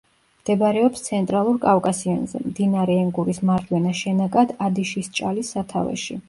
მდებარეობს 0.43 1.03
ცენტრალურ 1.07 1.59
კავკასიონზე, 1.65 2.41
მდინარე 2.45 2.95
ენგურის 3.03 3.41
მარჯვენა 3.51 3.93
შენაკად 4.01 4.55
ადიშისჭალის 4.71 5.55
სათავეში. 5.59 6.19